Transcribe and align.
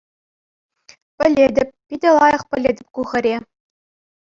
Пӗлетӗп... 1.17 1.69
Питӗ 1.87 2.09
лайӑх 2.17 2.43
пӗлетӗп 2.49 2.87
ку 2.95 3.01
хӗре. 3.09 3.35